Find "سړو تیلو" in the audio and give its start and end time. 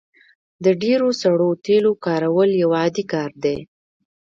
1.21-1.91